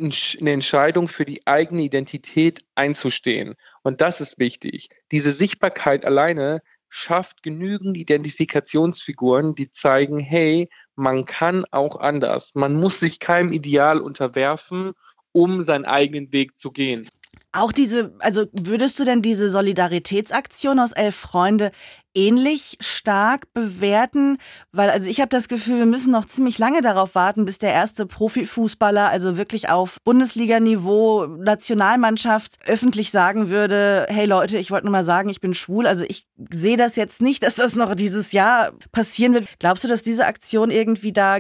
eine 0.01 0.51
Entscheidung 0.51 1.07
für 1.07 1.25
die 1.25 1.47
eigene 1.47 1.83
Identität 1.83 2.65
einzustehen. 2.75 3.55
Und 3.85 4.01
das 4.01 4.21
ist 4.21 4.41
wichtig. 4.41 4.89
Diese 5.13 5.31
Sichtbarkeit 5.31 6.05
alleine 6.05 6.61
schafft 6.89 7.43
genügend 7.43 7.97
Identifikationsfiguren, 7.97 9.55
die 9.55 9.71
zeigen, 9.71 10.19
hey, 10.19 10.69
man 10.95 11.25
kann 11.25 11.65
auch 11.71 11.97
anders. 11.97 12.53
Man 12.55 12.75
muss 12.75 13.01
sich 13.01 13.21
keinem 13.21 13.53
Ideal 13.53 14.01
unterwerfen, 14.01 14.93
um 15.33 15.63
seinen 15.65 15.85
eigenen 15.85 16.33
Weg 16.33 16.59
zu 16.59 16.71
gehen. 16.71 17.09
Auch 17.53 17.73
diese, 17.73 18.15
also 18.19 18.47
würdest 18.53 18.99
du 18.99 19.05
denn 19.05 19.23
diese 19.23 19.51
Solidaritätsaktion 19.51 20.79
aus 20.79 20.93
Elf 20.93 21.17
Freunde 21.17 21.73
ähnlich 22.17 22.79
stark 22.81 23.53
bewerten? 23.53 24.39
Weil, 24.73 24.91
also 24.91 25.09
ich 25.09 25.21
habe 25.21 25.29
das 25.29 25.49
Gefühl, 25.49 25.79
wir 25.79 25.87
müssen 25.87 26.11
noch 26.11 26.25
ziemlich 26.25 26.59
lange 26.59 26.83
darauf 26.83 27.15
warten, 27.15 27.45
bis 27.45 27.59
der 27.59 27.73
erste 27.73 28.07
Profifußballer, 28.07 29.09
also 29.09 29.37
wirklich 29.37 29.69
auf 29.69 29.99
Bundesliga-Niveau, 30.03 31.27
Nationalmannschaft, 31.27 32.57
öffentlich 32.67 33.11
sagen 33.11 33.51
würde, 33.51 34.07
hey 34.09 34.27
Leute, 34.27 34.59
ich 34.59 34.71
wollte 34.71 34.87
nur 34.87 34.93
mal 34.93 35.05
sagen, 35.05 35.29
ich 35.29 35.41
bin 35.41 35.55
schwul. 35.55 35.87
Also 35.87 36.05
ich 36.09 36.27
sehe 36.51 36.77
das 36.77 36.97
jetzt 36.97 37.21
nicht, 37.21 37.43
dass 37.43 37.55
das 37.55 37.77
noch 37.77 37.95
dieses 37.95 38.33
Jahr 38.33 38.73
passieren 38.91 39.35
wird. 39.35 39.47
Glaubst 39.61 39.85
du, 39.85 39.89
dass 39.89 40.03
diese 40.03 40.27
Aktion 40.27 40.71
irgendwie 40.71 41.13
da 41.13 41.39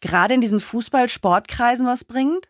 gerade 0.00 0.34
in 0.34 0.40
diesen 0.40 0.60
Fußball-Sportkreisen 0.60 1.86
was 1.86 2.04
bringt? 2.04 2.48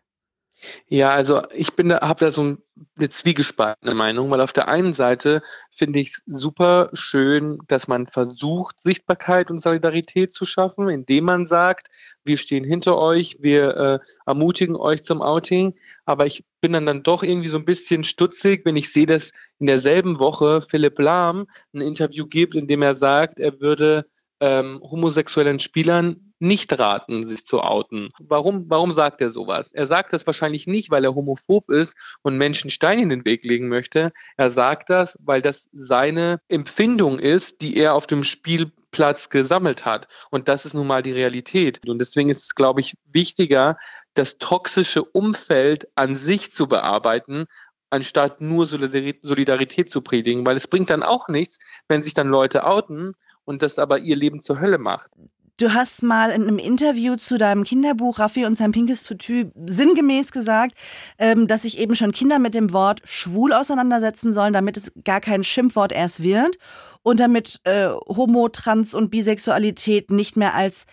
Ja, 0.87 1.11
also 1.11 1.41
ich 1.53 1.73
bin 1.73 1.89
da, 1.89 2.01
habe 2.01 2.25
da 2.25 2.31
so 2.31 2.57
eine 2.97 3.09
zwiegespaltene 3.09 3.93
Meinung, 3.95 4.29
weil 4.31 4.41
auf 4.41 4.53
der 4.53 4.67
einen 4.67 4.93
Seite 4.93 5.41
finde 5.71 5.99
ich 5.99 6.09
es 6.09 6.21
super 6.25 6.89
schön, 6.93 7.59
dass 7.67 7.87
man 7.87 8.07
versucht, 8.07 8.81
Sichtbarkeit 8.81 9.49
und 9.51 9.61
Solidarität 9.61 10.33
zu 10.33 10.45
schaffen, 10.45 10.89
indem 10.89 11.25
man 11.25 11.45
sagt, 11.45 11.87
wir 12.23 12.37
stehen 12.37 12.63
hinter 12.63 12.97
euch, 12.97 13.37
wir 13.41 13.77
äh, 13.77 13.99
ermutigen 14.25 14.75
euch 14.75 15.03
zum 15.03 15.21
Outing. 15.21 15.75
Aber 16.05 16.25
ich 16.25 16.43
bin 16.61 16.73
dann, 16.73 16.85
dann 16.85 17.03
doch 17.03 17.23
irgendwie 17.23 17.47
so 17.47 17.57
ein 17.57 17.65
bisschen 17.65 18.03
stutzig, 18.03 18.65
wenn 18.65 18.75
ich 18.75 18.91
sehe, 18.91 19.05
dass 19.05 19.31
in 19.59 19.67
derselben 19.67 20.19
Woche 20.19 20.61
Philipp 20.61 20.99
Lahm 20.99 21.47
ein 21.73 21.81
Interview 21.81 22.25
gibt, 22.25 22.55
in 22.55 22.67
dem 22.67 22.81
er 22.81 22.95
sagt, 22.95 23.39
er 23.39 23.61
würde 23.61 24.05
ähm, 24.39 24.81
homosexuellen 24.83 25.59
Spielern 25.59 26.28
nicht 26.39 26.77
raten, 26.79 27.27
sich 27.27 27.45
zu 27.45 27.61
outen. 27.61 28.11
Warum, 28.19 28.65
warum 28.69 28.91
sagt 28.91 29.21
er 29.21 29.29
sowas? 29.29 29.71
Er 29.73 29.85
sagt 29.85 30.13
das 30.13 30.25
wahrscheinlich 30.25 30.67
nicht, 30.67 30.89
weil 30.89 31.03
er 31.03 31.15
homophob 31.15 31.69
ist 31.69 31.95
und 32.21 32.37
Menschen 32.37 32.69
Steine 32.69 33.01
in 33.01 33.09
den 33.09 33.25
Weg 33.25 33.43
legen 33.43 33.67
möchte. 33.67 34.11
Er 34.37 34.49
sagt 34.49 34.89
das, 34.89 35.17
weil 35.21 35.41
das 35.41 35.69
seine 35.73 36.41
Empfindung 36.47 37.19
ist, 37.19 37.61
die 37.61 37.77
er 37.77 37.93
auf 37.93 38.07
dem 38.07 38.23
Spielplatz 38.23 39.29
gesammelt 39.29 39.85
hat. 39.85 40.07
Und 40.31 40.47
das 40.47 40.65
ist 40.65 40.73
nun 40.73 40.87
mal 40.87 41.03
die 41.03 41.11
Realität. 41.11 41.87
Und 41.87 41.99
deswegen 41.99 42.29
ist 42.29 42.43
es, 42.43 42.55
glaube 42.55 42.81
ich, 42.81 42.97
wichtiger, 43.11 43.77
das 44.13 44.37
toxische 44.37 45.03
Umfeld 45.03 45.87
an 45.95 46.15
sich 46.15 46.51
zu 46.53 46.67
bearbeiten, 46.67 47.45
anstatt 47.89 48.41
nur 48.41 48.65
Solidarität 48.65 49.89
zu 49.89 50.01
predigen, 50.01 50.45
weil 50.45 50.57
es 50.57 50.67
bringt 50.67 50.89
dann 50.89 51.03
auch 51.03 51.27
nichts, 51.27 51.57
wenn 51.87 52.03
sich 52.03 52.13
dann 52.13 52.29
Leute 52.29 52.65
outen 52.65 53.13
und 53.45 53.61
das 53.61 53.79
aber 53.79 53.99
ihr 53.99 54.15
Leben 54.15 54.41
zur 54.41 54.59
Hölle 54.59 54.77
macht. 54.77 55.11
Du 55.59 55.73
hast 55.73 56.03
mal 56.03 56.29
in 56.29 56.43
einem 56.43 56.57
Interview 56.57 57.17
zu 57.17 57.37
deinem 57.37 57.65
Kinderbuch 57.65 58.17
Raffi 58.17 58.45
und 58.45 58.57
sein 58.57 58.71
pinkes 58.71 59.03
Tutü 59.03 59.51
sinngemäß 59.65 60.31
gesagt, 60.31 60.73
ähm, 61.17 61.47
dass 61.47 61.63
sich 61.63 61.77
eben 61.79 61.95
schon 61.95 62.13
Kinder 62.13 62.39
mit 62.39 62.55
dem 62.55 62.71
Wort 62.71 63.01
schwul 63.03 63.51
auseinandersetzen 63.51 64.33
sollen, 64.33 64.53
damit 64.53 64.77
es 64.77 64.93
gar 65.03 65.19
kein 65.19 65.43
Schimpfwort 65.43 65.91
erst 65.91 66.23
wird 66.23 66.57
und 67.03 67.19
damit 67.19 67.59
äh, 67.65 67.89
Homo, 67.89 68.47
Trans 68.47 68.93
und 68.93 69.09
Bisexualität 69.09 70.11
nicht 70.11 70.37
mehr 70.37 70.53
als 70.53 70.85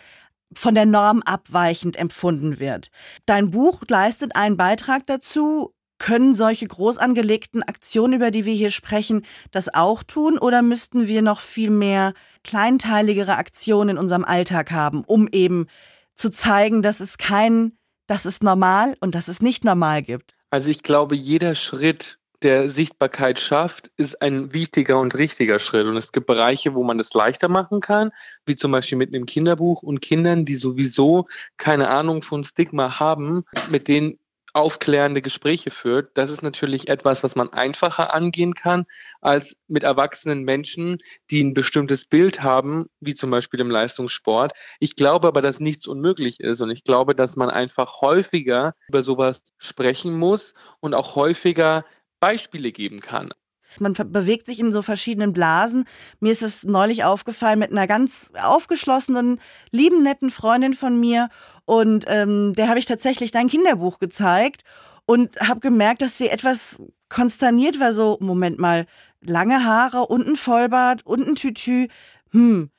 von 0.53 0.75
der 0.75 0.85
Norm 0.85 1.21
abweichend 1.23 1.95
empfunden 1.95 2.59
wird. 2.59 2.91
Dein 3.25 3.51
Buch 3.51 3.83
leistet 3.87 4.35
einen 4.35 4.57
Beitrag 4.57 5.07
dazu. 5.07 5.73
Können 5.99 6.35
solche 6.35 6.67
groß 6.67 6.97
angelegten 6.97 7.63
Aktionen, 7.63 8.13
über 8.13 8.31
die 8.31 8.45
wir 8.45 8.53
hier 8.53 8.71
sprechen, 8.71 9.25
das 9.51 9.73
auch 9.73 10.03
tun 10.03 10.37
oder 10.37 10.61
müssten 10.61 11.07
wir 11.07 11.21
noch 11.21 11.39
viel 11.39 11.69
mehr 11.69 12.13
kleinteiligere 12.43 13.37
Aktionen 13.37 13.91
in 13.91 13.97
unserem 13.97 14.23
Alltag 14.23 14.71
haben, 14.71 15.03
um 15.05 15.27
eben 15.31 15.67
zu 16.15 16.29
zeigen, 16.29 16.81
dass 16.81 16.99
es 16.99 17.17
kein, 17.17 17.77
dass 18.07 18.25
es 18.25 18.41
normal 18.41 18.95
und 18.99 19.15
dass 19.15 19.27
es 19.27 19.41
nicht 19.41 19.63
normal 19.63 20.03
gibt? 20.03 20.35
Also 20.49 20.69
ich 20.69 20.83
glaube, 20.83 21.15
jeder 21.15 21.55
Schritt, 21.55 22.17
der 22.43 22.69
Sichtbarkeit 22.69 23.39
schafft, 23.39 23.89
ist 23.97 24.21
ein 24.21 24.53
wichtiger 24.53 24.99
und 24.99 25.15
richtiger 25.15 25.57
Schritt. 25.59 25.87
Und 25.87 25.97
es 25.97 26.11
gibt 26.11 26.27
Bereiche, 26.27 26.75
wo 26.75 26.83
man 26.83 26.97
das 26.97 27.13
leichter 27.13 27.49
machen 27.49 27.81
kann, 27.81 28.11
wie 28.45 28.55
zum 28.55 28.71
Beispiel 28.71 28.97
mit 28.97 29.13
einem 29.13 29.25
Kinderbuch 29.25 29.81
und 29.81 30.01
Kindern, 30.01 30.45
die 30.45 30.55
sowieso 30.55 31.27
keine 31.57 31.89
Ahnung 31.89 32.21
von 32.21 32.43
Stigma 32.43 32.99
haben, 32.99 33.43
mit 33.69 33.87
denen 33.87 34.19
aufklärende 34.57 35.21
Gespräche 35.21 35.71
führt, 35.71 36.09
das 36.15 36.29
ist 36.29 36.41
natürlich 36.41 36.87
etwas, 36.87 37.23
was 37.23 37.35
man 37.35 37.53
einfacher 37.53 38.13
angehen 38.13 38.55
kann 38.55 38.85
als 39.21 39.55
mit 39.67 39.83
erwachsenen 39.83 40.43
Menschen, 40.43 40.97
die 41.29 41.43
ein 41.43 41.53
bestimmtes 41.53 42.05
Bild 42.05 42.41
haben, 42.41 42.87
wie 42.99 43.13
zum 43.13 43.29
Beispiel 43.29 43.59
im 43.59 43.69
Leistungssport. 43.69 44.53
Ich 44.79 44.95
glaube 44.95 45.27
aber, 45.27 45.41
dass 45.41 45.59
nichts 45.59 45.87
unmöglich 45.87 46.39
ist 46.39 46.61
und 46.61 46.71
ich 46.71 46.83
glaube, 46.83 47.13
dass 47.13 47.35
man 47.35 47.49
einfach 47.49 48.01
häufiger 48.01 48.73
über 48.89 49.01
sowas 49.01 49.43
sprechen 49.57 50.17
muss 50.17 50.53
und 50.79 50.95
auch 50.95 51.15
häufiger 51.15 51.85
Beispiele 52.19 52.71
geben 52.71 52.99
kann. 52.99 53.31
Man 53.79 53.93
bewegt 53.93 54.45
sich 54.45 54.59
in 54.59 54.73
so 54.73 54.81
verschiedenen 54.81 55.33
Blasen. 55.33 55.85
Mir 56.19 56.31
ist 56.31 56.41
es 56.41 56.63
neulich 56.63 57.03
aufgefallen 57.03 57.59
mit 57.59 57.71
einer 57.71 57.85
ganz 57.85 58.31
aufgeschlossenen, 58.41 59.39
lieben, 59.71 60.01
netten 60.03 60.29
Freundin 60.29 60.73
von 60.73 60.99
mir. 60.99 61.29
Und 61.67 62.05
ähm, 62.07 62.53
der 62.53 62.69
habe 62.69 62.79
ich 62.79 62.85
tatsächlich 62.85 63.31
dein 63.31 63.49
Kinderbuch 63.49 63.99
gezeigt 63.99 64.63
und 65.05 65.37
habe 65.41 65.59
gemerkt, 65.59 66.01
dass 66.01 66.17
sie 66.17 66.29
etwas 66.29 66.81
konsterniert 67.09 67.77
war. 67.77 67.91
So, 67.91 68.17
Moment 68.21 68.57
mal, 68.57 68.85
lange 69.19 69.65
Haare 69.65 70.07
und 70.07 70.25
ein 70.25 70.37
Vollbart 70.37 71.05
und 71.05 71.27
ein 71.27 71.35
Tütü. 71.35 71.89
Hm. 72.31 72.69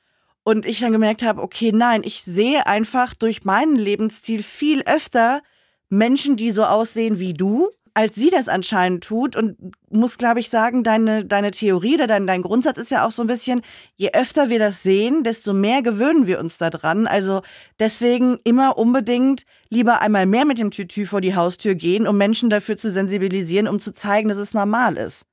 Und 0.43 0.65
ich 0.65 0.79
dann 0.79 0.91
gemerkt 0.91 1.21
habe, 1.21 1.43
okay, 1.43 1.71
nein, 1.71 2.01
ich 2.03 2.23
sehe 2.23 2.65
einfach 2.65 3.13
durch 3.13 3.43
meinen 3.43 3.75
Lebensstil 3.75 4.41
viel 4.41 4.81
öfter 4.87 5.43
Menschen, 5.89 6.35
die 6.35 6.49
so 6.49 6.63
aussehen 6.63 7.19
wie 7.19 7.33
du 7.33 7.69
als 7.99 8.15
sie 8.15 8.29
das 8.29 8.47
anscheinend 8.47 9.03
tut 9.03 9.35
und 9.35 9.57
muss, 9.89 10.17
glaube 10.17 10.39
ich, 10.39 10.49
sagen, 10.49 10.83
deine, 10.83 11.25
deine 11.25 11.51
Theorie 11.51 11.95
oder 11.95 12.07
dein, 12.07 12.27
dein 12.27 12.41
Grundsatz 12.41 12.77
ist 12.77 12.91
ja 12.91 13.05
auch 13.05 13.11
so 13.11 13.23
ein 13.23 13.27
bisschen, 13.27 13.61
je 13.97 14.11
öfter 14.13 14.47
wir 14.47 14.57
das 14.57 14.83
sehen, 14.83 15.25
desto 15.25 15.51
mehr 15.51 15.81
gewöhnen 15.81 16.25
wir 16.25 16.39
uns 16.39 16.57
daran. 16.57 17.07
Also 17.07 17.41
deswegen 17.77 18.37
immer 18.45 18.77
unbedingt 18.77 19.43
lieber 19.69 19.99
einmal 19.99 20.27
mehr 20.27 20.45
mit 20.45 20.59
dem 20.59 20.71
Tütü 20.71 21.05
vor 21.05 21.19
die 21.19 21.35
Haustür 21.35 21.75
gehen, 21.75 22.07
um 22.07 22.17
Menschen 22.17 22.49
dafür 22.49 22.77
zu 22.77 22.89
sensibilisieren, 22.89 23.67
um 23.67 23.81
zu 23.81 23.91
zeigen, 23.91 24.29
dass 24.29 24.37
es 24.37 24.53
normal 24.53 24.95
ist. 24.95 25.25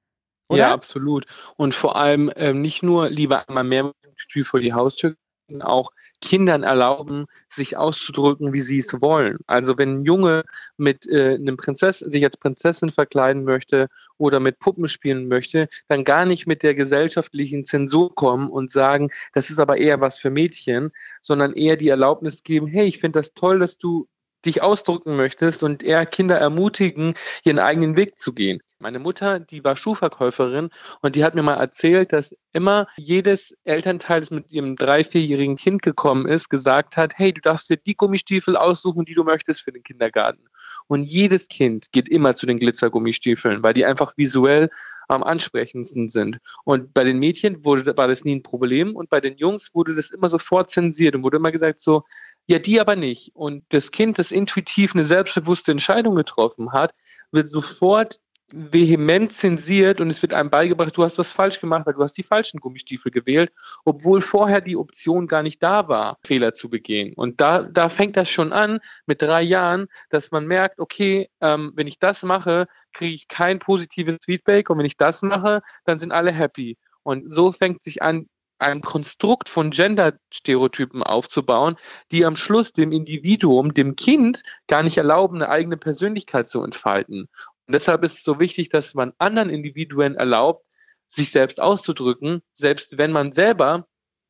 Oder? 0.48 0.58
Ja, 0.58 0.72
absolut. 0.74 1.24
Und 1.56 1.72
vor 1.72 1.94
allem 1.94 2.32
ähm, 2.34 2.62
nicht 2.62 2.82
nur 2.82 3.10
lieber 3.10 3.48
einmal 3.48 3.62
mehr 3.62 3.84
mit 3.84 3.94
dem 4.04 4.16
Tütü 4.16 4.42
vor 4.42 4.58
die 4.58 4.72
Haustür 4.72 5.14
auch 5.60 5.90
Kindern 6.20 6.62
erlauben, 6.62 7.26
sich 7.54 7.76
auszudrücken, 7.76 8.52
wie 8.52 8.60
sie 8.60 8.78
es 8.78 9.00
wollen. 9.00 9.38
Also 9.46 9.78
wenn 9.78 10.00
ein 10.00 10.04
Junge 10.04 10.44
mit 10.76 11.06
äh, 11.06 11.34
einem 11.34 11.56
Prinzess 11.56 12.00
sich 12.00 12.24
als 12.24 12.36
Prinzessin 12.36 12.90
verkleiden 12.90 13.44
möchte 13.44 13.88
oder 14.18 14.40
mit 14.40 14.58
Puppen 14.58 14.88
spielen 14.88 15.28
möchte, 15.28 15.68
dann 15.88 16.04
gar 16.04 16.24
nicht 16.24 16.46
mit 16.46 16.62
der 16.62 16.74
gesellschaftlichen 16.74 17.64
Zensur 17.64 18.14
kommen 18.14 18.50
und 18.50 18.70
sagen, 18.70 19.10
das 19.32 19.50
ist 19.50 19.58
aber 19.58 19.78
eher 19.78 20.00
was 20.00 20.18
für 20.18 20.30
Mädchen, 20.30 20.90
sondern 21.22 21.52
eher 21.52 21.76
die 21.76 21.88
Erlaubnis 21.88 22.42
geben, 22.42 22.66
hey, 22.66 22.86
ich 22.86 22.98
finde 22.98 23.18
das 23.20 23.34
toll, 23.34 23.58
dass 23.58 23.78
du 23.78 24.08
dich 24.46 24.62
ausdrücken 24.62 25.16
möchtest 25.16 25.62
und 25.62 25.82
eher 25.82 26.06
Kinder 26.06 26.36
ermutigen, 26.36 27.14
ihren 27.44 27.58
eigenen 27.58 27.96
Weg 27.96 28.18
zu 28.18 28.32
gehen. 28.32 28.60
Meine 28.78 28.98
Mutter, 28.98 29.40
die 29.40 29.64
war 29.64 29.76
Schuhverkäuferin 29.76 30.70
und 31.02 31.16
die 31.16 31.24
hat 31.24 31.34
mir 31.34 31.42
mal 31.42 31.54
erzählt, 31.54 32.12
dass 32.12 32.34
immer 32.52 32.86
jedes 32.96 33.54
Elternteil, 33.64 34.20
das 34.20 34.30
mit 34.30 34.50
ihrem 34.50 34.76
drei-, 34.76 35.04
vierjährigen 35.04 35.56
Kind 35.56 35.82
gekommen 35.82 36.26
ist, 36.26 36.48
gesagt 36.48 36.96
hat, 36.96 37.18
hey, 37.18 37.32
du 37.32 37.40
darfst 37.40 37.68
dir 37.68 37.76
die 37.76 37.96
Gummistiefel 37.96 38.56
aussuchen, 38.56 39.04
die 39.04 39.14
du 39.14 39.24
möchtest 39.24 39.62
für 39.62 39.72
den 39.72 39.82
Kindergarten. 39.82 40.44
Und 40.88 41.02
jedes 41.02 41.48
Kind 41.48 41.90
geht 41.92 42.08
immer 42.08 42.34
zu 42.34 42.46
den 42.46 42.58
Glitzergummistiefeln, 42.58 43.62
weil 43.62 43.74
die 43.74 43.84
einfach 43.84 44.16
visuell 44.16 44.70
am 45.08 45.22
ansprechendsten 45.22 46.08
sind. 46.08 46.38
Und 46.64 46.92
bei 46.92 47.04
den 47.04 47.18
Mädchen 47.18 47.64
wurde, 47.64 47.96
war 47.96 48.08
das 48.08 48.24
nie 48.24 48.36
ein 48.36 48.42
Problem 48.42 48.96
und 48.96 49.08
bei 49.08 49.20
den 49.20 49.36
Jungs 49.36 49.74
wurde 49.74 49.94
das 49.94 50.10
immer 50.10 50.28
sofort 50.28 50.70
zensiert 50.70 51.14
und 51.14 51.24
wurde 51.24 51.36
immer 51.36 51.52
gesagt 51.52 51.80
so, 51.80 52.04
ja, 52.46 52.58
die 52.58 52.80
aber 52.80 52.96
nicht. 52.96 53.34
Und 53.34 53.64
das 53.70 53.90
Kind, 53.90 54.18
das 54.18 54.30
intuitiv 54.30 54.94
eine 54.94 55.04
selbstbewusste 55.04 55.72
Entscheidung 55.72 56.14
getroffen 56.14 56.72
hat, 56.72 56.94
wird 57.32 57.48
sofort 57.48 58.20
vehement 58.52 59.32
zensiert 59.32 60.00
und 60.00 60.08
es 60.08 60.22
wird 60.22 60.32
einem 60.32 60.50
beigebracht, 60.50 60.96
du 60.96 61.02
hast 61.02 61.18
was 61.18 61.32
falsch 61.32 61.60
gemacht, 61.60 61.84
weil 61.84 61.94
du 61.94 62.02
hast 62.02 62.16
die 62.16 62.22
falschen 62.22 62.60
Gummistiefel 62.60 63.10
gewählt, 63.10 63.52
obwohl 63.84 64.20
vorher 64.20 64.60
die 64.60 64.76
Option 64.76 65.26
gar 65.26 65.42
nicht 65.42 65.60
da 65.62 65.88
war, 65.88 66.18
Fehler 66.24 66.54
zu 66.54 66.70
begehen. 66.70 67.12
Und 67.14 67.40
da, 67.40 67.64
da 67.64 67.88
fängt 67.88 68.16
das 68.16 68.30
schon 68.30 68.52
an 68.52 68.78
mit 69.06 69.20
drei 69.20 69.42
Jahren, 69.42 69.88
dass 70.10 70.30
man 70.30 70.46
merkt, 70.46 70.78
okay, 70.78 71.28
ähm, 71.40 71.72
wenn 71.74 71.88
ich 71.88 71.98
das 71.98 72.22
mache, 72.22 72.68
kriege 72.92 73.14
ich 73.14 73.26
kein 73.26 73.58
positives 73.58 74.18
Feedback 74.24 74.70
und 74.70 74.78
wenn 74.78 74.86
ich 74.86 74.96
das 74.96 75.22
mache, 75.22 75.62
dann 75.84 75.98
sind 75.98 76.12
alle 76.12 76.30
happy. 76.30 76.78
Und 77.02 77.32
so 77.32 77.50
fängt 77.50 77.82
sich 77.82 78.02
an, 78.02 78.28
ein 78.58 78.80
Konstrukt 78.80 79.48
von 79.48 79.70
Gender-Stereotypen 79.70 81.02
aufzubauen, 81.02 81.76
die 82.10 82.24
am 82.24 82.36
Schluss 82.36 82.72
dem 82.72 82.92
Individuum, 82.92 83.74
dem 83.74 83.96
Kind 83.96 84.42
gar 84.66 84.82
nicht 84.82 84.96
erlauben, 84.96 85.36
eine 85.36 85.48
eigene 85.48 85.76
Persönlichkeit 85.76 86.48
zu 86.48 86.62
entfalten. 86.62 87.28
Und 87.66 87.74
deshalb 87.74 88.04
ist 88.04 88.18
es 88.18 88.24
so 88.24 88.38
wichtig, 88.40 88.68
dass 88.68 88.94
man 88.94 89.12
anderen 89.18 89.50
Individuen 89.50 90.14
erlaubt, 90.14 90.64
sich 91.10 91.30
selbst 91.30 91.60
auszudrücken, 91.60 92.42
selbst 92.56 92.98
wenn 92.98 93.12
man 93.12 93.32
selber 93.32 93.86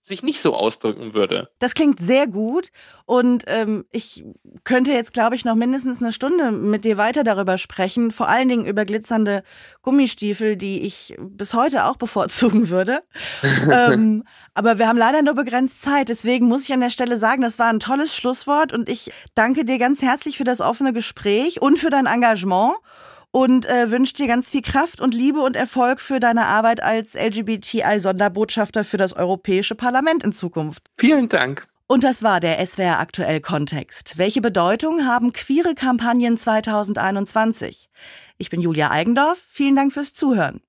sich 0.07 0.23
nicht 0.23 0.41
so 0.41 0.55
ausdrücken 0.55 1.15
würde. 1.15 1.49
Das 1.59 1.75
klingt 1.75 2.01
sehr 2.01 2.27
gut 2.27 2.71
und 3.07 3.45
ähm, 3.49 3.85
ich 3.91 4.25
könnte 4.63 4.93
jetzt, 4.93 5.13
glaube 5.13 5.35
ich, 5.35 5.45
noch 5.45 5.57
mindestens 5.57 6.01
eine 6.01 6.13
Stunde 6.13 6.53
mit 6.53 6.85
dir 6.85 6.97
weiter 6.97 7.25
darüber 7.25 7.59
sprechen, 7.59 8.13
vor 8.13 8.29
allen 8.29 8.49
Dingen 8.49 8.67
über 8.67 8.85
glitzernde 8.85 9.43
Gummistiefel, 9.83 10.57
die 10.57 10.83
ich 10.83 11.17
bis 11.19 11.55
heute 11.55 11.87
auch 11.87 11.97
bevorzugen 11.97 12.69
würde. 12.69 13.03
ähm, 13.71 14.25
aber 14.55 14.79
wir 14.79 14.87
haben 14.87 14.99
leider 14.99 15.23
nur 15.23 15.35
begrenzt 15.35 15.83
Zeit, 15.83 16.09
deswegen 16.09 16.47
muss 16.47 16.65
ich 16.65 16.73
an 16.73 16.81
der 16.81 16.91
Stelle 16.91 17.19
sagen, 17.19 17.43
das 17.43 17.59
war 17.59 17.69
ein 17.69 17.81
tolles 17.81 18.15
Schlusswort 18.15 18.73
und 18.73 18.89
ich 18.89 19.11
danke 19.35 19.65
dir 19.65 19.79
ganz 19.79 20.03
herzlich 20.03 20.39
für 20.39 20.45
das 20.45 20.61
offene 20.61 20.93
Gespräch 20.93 21.61
und 21.61 21.79
für 21.79 21.91
dein 21.91 22.07
Engagement 22.07 22.77
und 23.37 23.66
äh, 23.66 23.90
wünsche 23.90 24.14
dir 24.14 24.28
ganz 24.28 24.49
viel 24.49 24.62
Kraft 24.62 24.99
und 24.99 25.12
Liebe 25.12 25.40
und 25.40 25.57
Erfolg 25.57 26.00
für 26.00 26.21
deine 26.21 26.47
Arbeit 26.47 26.83
als 26.83 27.12
LGBTI-Sonderbotschafter 27.12 28.83
für 28.83 28.97
das 28.97 29.12
Europäische 29.12 29.75
Parlament 29.75 30.25
in 30.25 30.33
Zukunft. 30.33 30.85
Vielen 30.97 31.28
Dank. 31.28 31.69
Und 31.87 32.02
das 32.02 32.23
war 32.23 32.40
der 32.40 32.64
SWR 32.64 32.99
aktuell 32.99 33.43
Kontext. 33.43 34.16
Welche 34.16 34.40
Bedeutung 34.40 35.05
haben 35.05 35.35
queere 35.35 35.75
Kampagnen 35.75 36.38
2021? 36.38 37.90
Ich 38.38 38.49
bin 38.49 38.62
Julia 38.62 38.90
Eigendorf. 38.90 39.45
Vielen 39.50 39.76
Dank 39.76 39.93
fürs 39.93 40.14
Zuhören. 40.14 40.62